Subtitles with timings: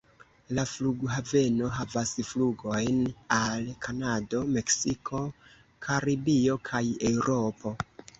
[0.57, 2.97] La flughaveno havas flugojn
[3.35, 5.21] al Kanado, Meksiko,
[5.89, 7.75] Karibio kaj Eŭropo.